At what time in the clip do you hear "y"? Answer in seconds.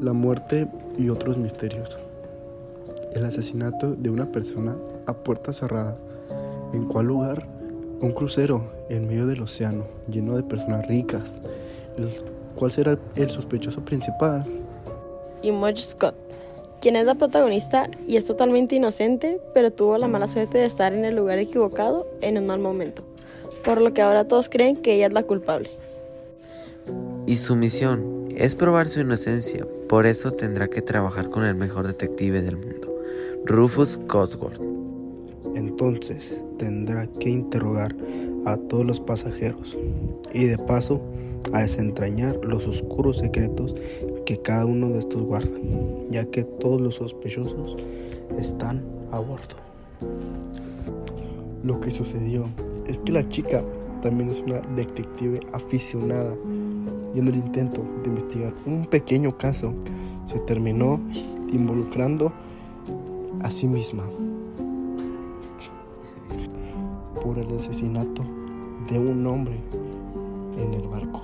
0.98-1.08, 15.42-15.52, 18.06-18.16, 27.26-27.36, 40.32-40.46, 57.14-57.20